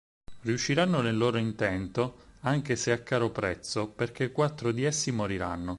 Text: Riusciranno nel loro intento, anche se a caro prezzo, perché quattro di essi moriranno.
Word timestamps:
Riusciranno 0.41 1.01
nel 1.03 1.15
loro 1.15 1.37
intento, 1.37 2.23
anche 2.39 2.75
se 2.75 2.91
a 2.91 3.03
caro 3.03 3.29
prezzo, 3.29 3.87
perché 3.89 4.31
quattro 4.31 4.71
di 4.71 4.83
essi 4.83 5.11
moriranno. 5.11 5.69